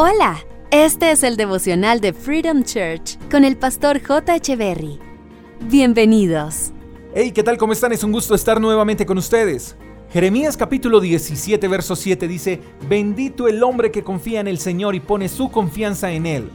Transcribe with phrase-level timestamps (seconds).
[0.00, 0.38] Hola,
[0.70, 4.38] este es el devocional de Freedom Church con el pastor J.
[4.54, 4.96] Berry.
[5.62, 6.70] Bienvenidos.
[7.16, 7.58] Hey, ¿qué tal?
[7.58, 7.90] ¿Cómo están?
[7.90, 9.74] Es un gusto estar nuevamente con ustedes.
[10.12, 15.00] Jeremías capítulo 17, verso 7 dice, Bendito el hombre que confía en el Señor y
[15.00, 16.48] pone su confianza en Él.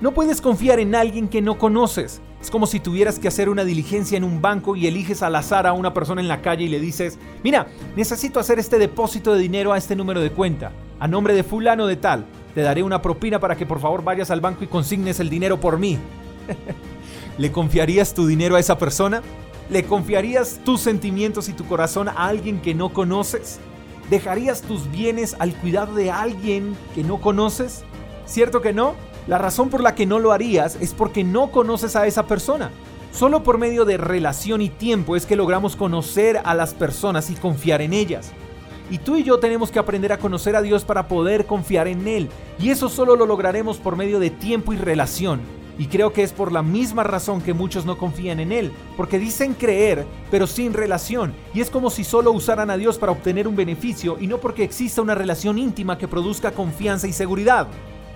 [0.00, 2.20] No puedes confiar en alguien que no conoces.
[2.40, 5.68] Es como si tuvieras que hacer una diligencia en un banco y eliges al azar
[5.68, 9.40] a una persona en la calle y le dices, mira, necesito hacer este depósito de
[9.40, 12.26] dinero a este número de cuenta, a nombre de fulano de tal.
[12.54, 15.60] Te daré una propina para que por favor vayas al banco y consignes el dinero
[15.60, 15.98] por mí.
[17.38, 19.22] ¿Le confiarías tu dinero a esa persona?
[19.70, 23.60] ¿Le confiarías tus sentimientos y tu corazón a alguien que no conoces?
[24.10, 27.84] ¿Dejarías tus bienes al cuidado de alguien que no conoces?
[28.24, 28.94] ¿Cierto que no?
[29.26, 32.70] La razón por la que no lo harías es porque no conoces a esa persona.
[33.12, 37.34] Solo por medio de relación y tiempo es que logramos conocer a las personas y
[37.34, 38.32] confiar en ellas.
[38.90, 42.06] Y tú y yo tenemos que aprender a conocer a Dios para poder confiar en
[42.08, 42.28] Él.
[42.58, 45.40] Y eso solo lo lograremos por medio de tiempo y relación.
[45.78, 49.18] Y creo que es por la misma razón que muchos no confían en Él, porque
[49.18, 51.32] dicen creer, pero sin relación.
[51.54, 54.64] Y es como si solo usaran a Dios para obtener un beneficio y no porque
[54.64, 57.68] exista una relación íntima que produzca confianza y seguridad.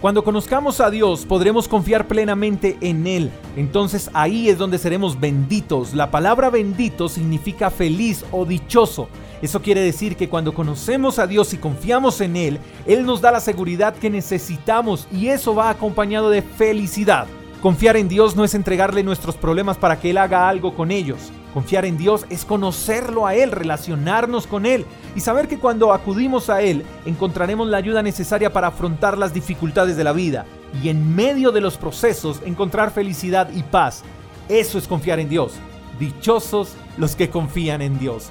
[0.00, 3.30] Cuando conozcamos a Dios podremos confiar plenamente en Él.
[3.54, 5.92] Entonces ahí es donde seremos benditos.
[5.92, 9.08] La palabra bendito significa feliz o dichoso.
[9.42, 13.32] Eso quiere decir que cuando conocemos a Dios y confiamos en Él, Él nos da
[13.32, 17.26] la seguridad que necesitamos y eso va acompañado de felicidad.
[17.62, 21.30] Confiar en Dios no es entregarle nuestros problemas para que Él haga algo con ellos.
[21.52, 26.48] Confiar en Dios es conocerlo a Él, relacionarnos con Él y saber que cuando acudimos
[26.48, 30.46] a Él encontraremos la ayuda necesaria para afrontar las dificultades de la vida
[30.82, 34.04] y en medio de los procesos encontrar felicidad y paz.
[34.48, 35.54] Eso es confiar en Dios.
[35.98, 38.30] Dichosos los que confían en Dios.